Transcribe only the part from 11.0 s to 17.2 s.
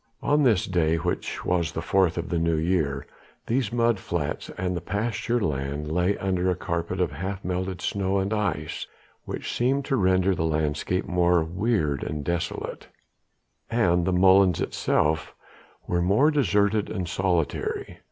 more weird and desolate, and the molens itself more deserted and